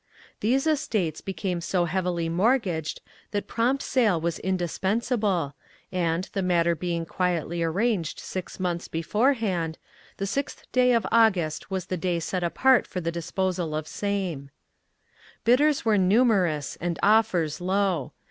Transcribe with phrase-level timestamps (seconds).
[0.39, 5.53] These estates became so heavily mortgaged that prompt sale was indispensable,
[5.91, 9.77] and, the matter being quietly arranged six months beforehand,
[10.17, 14.49] the sixth day of August was the day set apart for the disposal of same.
[15.43, 18.13] Bidders were numerous and offers low.